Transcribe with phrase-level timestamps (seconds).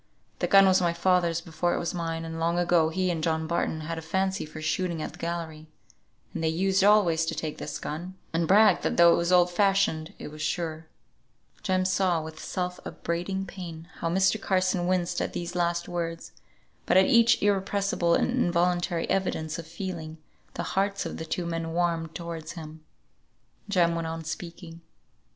[0.39, 3.45] The gun was my father's before it was mine, and long ago he and John
[3.45, 5.67] Barton had a fancy for shooting at the gallery;
[6.33, 9.51] and they used always to take this gun, and brag that though it was old
[9.51, 10.87] fashioned it was sure."
[11.61, 14.41] Jem saw with self upbraiding pain how Mr.
[14.41, 16.31] Carson winced at these last words,
[16.87, 20.17] but at each irrepressible and involuntary evidence of feeling,
[20.55, 22.83] the hearts of the two men warmed towards him.
[23.69, 24.81] Jem went on speaking.